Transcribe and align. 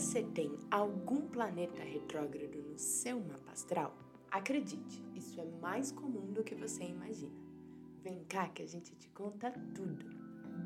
você 0.00 0.22
tem 0.22 0.50
algum 0.70 1.28
planeta 1.28 1.82
retrógrado 1.82 2.56
no 2.62 2.78
seu 2.78 3.20
mapa 3.20 3.52
astral, 3.52 3.94
acredite, 4.30 5.04
isso 5.14 5.38
é 5.38 5.44
mais 5.60 5.92
comum 5.92 6.32
do 6.32 6.42
que 6.42 6.54
você 6.54 6.84
imagina. 6.84 7.36
Vem 8.02 8.24
cá 8.24 8.48
que 8.48 8.62
a 8.62 8.66
gente 8.66 8.96
te 8.96 9.10
conta 9.10 9.50
tudo. 9.74 10.06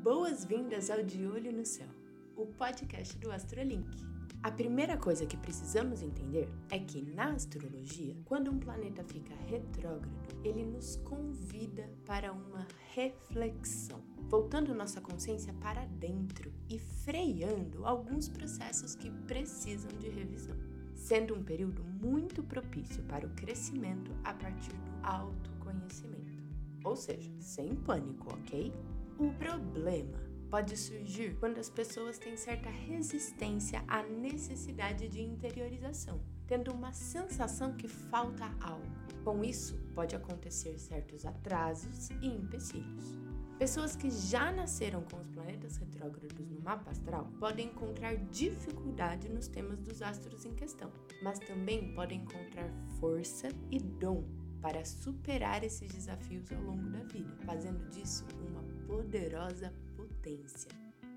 Boas-vindas 0.01 0.89
ao 0.89 1.03
De 1.03 1.27
Olho 1.27 1.51
no 1.51 1.65
Céu, 1.65 1.89
o 2.37 2.45
podcast 2.45 3.17
do 3.17 3.29
Astrolink. 3.29 4.14
A 4.45 4.51
primeira 4.51 4.95
coisa 4.95 5.25
que 5.25 5.35
precisamos 5.35 6.03
entender 6.03 6.47
é 6.69 6.77
que 6.77 7.01
na 7.01 7.31
astrologia, 7.31 8.15
quando 8.25 8.51
um 8.51 8.59
planeta 8.59 9.03
fica 9.03 9.33
retrógrado, 9.47 10.07
ele 10.43 10.63
nos 10.63 10.97
convida 10.97 11.89
para 12.05 12.31
uma 12.31 12.67
reflexão, 12.93 13.99
voltando 14.29 14.75
nossa 14.75 15.01
consciência 15.01 15.51
para 15.53 15.83
dentro 15.85 16.53
e 16.69 16.77
freando 16.77 17.87
alguns 17.87 18.29
processos 18.29 18.93
que 18.93 19.09
precisam 19.09 19.89
de 19.97 20.09
revisão, 20.09 20.55
sendo 20.93 21.33
um 21.33 21.43
período 21.43 21.83
muito 21.83 22.43
propício 22.43 23.01
para 23.05 23.25
o 23.25 23.31
crescimento 23.31 24.11
a 24.23 24.31
partir 24.31 24.73
do 24.73 25.07
autoconhecimento. 25.07 26.43
Ou 26.83 26.95
seja, 26.95 27.31
sem 27.39 27.73
pânico, 27.73 28.31
ok? 28.31 28.71
O 29.17 29.33
problema 29.39 30.34
pode 30.49 30.77
surgir 30.77 31.35
quando 31.39 31.57
as 31.57 31.69
pessoas 31.69 32.17
têm 32.17 32.37
certa 32.37 32.69
resistência 32.69 33.83
à 33.87 34.03
necessidade 34.03 35.07
de 35.07 35.21
interiorização, 35.21 36.21
tendo 36.47 36.71
uma 36.71 36.93
sensação 36.93 37.73
que 37.73 37.87
falta 37.87 38.45
algo. 38.61 38.85
Com 39.23 39.43
isso, 39.43 39.75
pode 39.93 40.15
acontecer 40.15 40.77
certos 40.77 41.25
atrasos 41.25 42.09
e 42.21 42.27
empecilhos. 42.27 43.15
Pessoas 43.57 43.95
que 43.95 44.11
já 44.11 44.51
nasceram 44.51 45.01
com 45.03 45.17
os 45.17 45.29
planetas 45.29 45.77
retrógrados 45.77 46.45
no 46.49 46.59
mapa 46.59 46.91
astral 46.91 47.31
podem 47.39 47.67
encontrar 47.67 48.17
dificuldade 48.17 49.29
nos 49.29 49.47
temas 49.47 49.79
dos 49.79 50.01
astros 50.01 50.45
em 50.45 50.53
questão, 50.53 50.91
mas 51.23 51.39
também 51.39 51.93
podem 51.95 52.19
encontrar 52.19 52.69
força 52.99 53.47
e 53.71 53.79
dom 53.79 54.25
para 54.61 54.83
superar 54.83 55.63
esses 55.63 55.89
desafios 55.89 56.51
ao 56.51 56.61
longo 56.61 56.89
da 56.89 57.03
vida, 57.03 57.33
fazendo 57.45 57.87
disso 57.89 58.25
uma 58.49 58.63
poderosa 58.85 59.71
potência. 59.95 60.69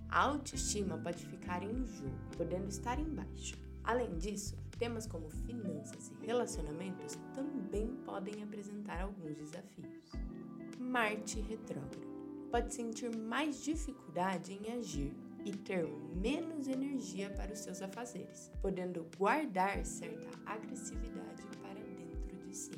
A 0.08 0.20
autoestima 0.20 0.96
pode 0.98 1.24
ficar 1.26 1.62
em 1.62 1.84
jogo, 1.86 2.18
podendo 2.36 2.68
estar 2.68 2.98
em 2.98 3.08
baixa. 3.08 3.56
Além 3.84 4.16
disso, 4.18 4.56
temas 4.78 5.06
como 5.06 5.28
finanças 5.30 6.10
e 6.22 6.26
relacionamentos 6.26 7.18
também 7.34 7.88
podem 8.04 8.42
apresentar 8.42 9.00
alguns 9.02 9.34
desafios. 9.34 10.12
Marte 10.78 11.40
retrógrado. 11.40 12.06
Pode 12.50 12.74
sentir 12.74 13.14
mais 13.14 13.62
dificuldade 13.62 14.54
em 14.54 14.72
agir 14.72 15.14
e 15.44 15.52
ter 15.52 15.86
menos 16.14 16.68
energia 16.68 17.30
para 17.30 17.52
os 17.52 17.60
seus 17.60 17.80
afazeres, 17.82 18.50
podendo 18.60 19.06
guardar 19.16 19.84
certa 19.84 20.28
agressividade 20.46 21.42
para 21.62 21.80
dentro 21.80 22.36
de 22.46 22.56
si. 22.56 22.72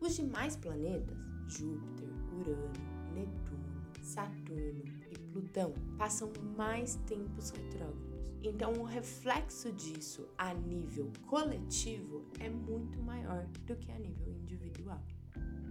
Os 0.00 0.16
demais 0.16 0.56
planetas, 0.56 1.16
Júpiter, 1.48 2.08
Urano, 2.38 2.72
Netuno, 3.14 3.82
Saturno 4.02 4.84
e 5.10 5.18
Plutão, 5.32 5.74
passam 5.98 6.30
mais 6.56 6.96
tempos 7.06 7.50
retrógrados. 7.50 8.10
Então, 8.42 8.72
o 8.72 8.84
reflexo 8.84 9.70
disso 9.72 10.26
a 10.38 10.54
nível 10.54 11.12
coletivo 11.26 12.24
é 12.38 12.48
muito 12.48 12.98
maior 13.02 13.46
do 13.66 13.76
que 13.76 13.92
a 13.92 13.98
nível 13.98 14.32
individual. 14.32 15.02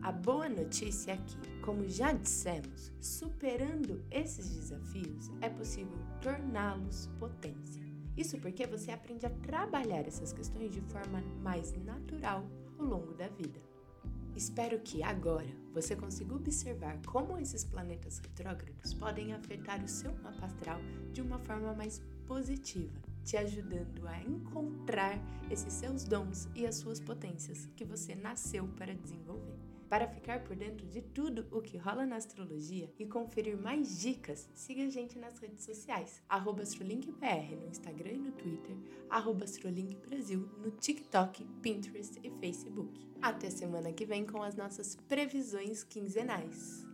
A 0.02 0.14
boa 0.14 0.48
notícia 0.48 1.12
é 1.12 1.18
que, 1.18 1.62
como 1.62 1.88
já 1.88 2.14
dissemos, 2.14 2.92
superando 3.02 4.02
esses 4.10 4.50
desafios 4.50 5.30
é 5.42 5.50
possível 5.50 5.98
torná-los 6.22 7.08
potência. 7.20 7.84
Isso 8.16 8.38
porque 8.40 8.66
você 8.66 8.92
aprende 8.92 9.26
a 9.26 9.30
trabalhar 9.30 10.08
essas 10.08 10.32
questões 10.32 10.72
de 10.72 10.82
forma 10.82 11.22
mais 11.42 11.74
natural 11.84 12.50
ao 12.78 12.86
longo 12.86 13.14
da 13.14 13.28
vida. 13.28 13.60
Espero 14.36 14.80
que 14.80 15.04
agora 15.04 15.50
você 15.74 15.98
consiga 15.98 16.34
observar 16.34 16.98
como 17.06 17.38
esses 17.38 17.66
planetas 17.66 18.20
retrógrados 18.20 18.94
podem 18.94 19.34
afetar 19.34 19.84
o 19.84 19.88
seu 19.88 20.14
mapa 20.24 20.46
astral 20.46 20.80
de 21.12 21.22
uma 21.22 21.40
forma 21.40 21.74
mais 21.74 22.02
positiva, 22.26 22.98
te 23.26 23.36
ajudando 23.36 24.08
a 24.08 24.22
encontrar 24.22 25.20
esses 25.52 25.74
seus 25.74 26.06
dons 26.06 26.48
e 26.56 26.66
as 26.66 26.76
suas 26.76 27.02
potências 27.02 27.68
que 27.76 27.84
você 27.84 28.16
nasceu 28.16 28.66
para 28.78 28.96
desenvolver. 28.96 29.60
Para 29.90 30.08
ficar 30.08 30.44
por 30.44 30.56
dentro 30.56 30.86
de 30.86 31.02
tudo 31.02 31.48
o 31.50 31.62
que 31.62 31.76
rola 31.76 32.06
na 32.06 32.18
astrologia 32.18 32.94
e 33.00 33.08
conferir 33.08 33.58
mais 33.58 34.00
dicas, 34.00 34.48
siga 34.54 34.84
a 34.84 34.90
gente 34.90 35.18
nas 35.18 35.40
redes 35.40 35.66
sociais, 35.66 36.22
AstroLinkBR 36.30 37.56
no 37.56 37.68
Instagram 37.68 38.12
e 38.12 38.20
no 38.20 38.32
Twitter, 38.34 38.76
AstroLinkBrasil 39.10 40.48
no 40.64 40.70
TikTok, 40.70 41.44
Pinterest 41.64 42.20
e 42.24 42.30
Facebook. 42.30 43.10
Até 43.20 43.50
semana 43.50 43.92
que 43.92 44.06
vem 44.06 44.28
com 44.28 44.44
as 44.44 44.56
nossas 44.56 44.96
previsões 44.96 45.84
quinzenais. 45.84 46.86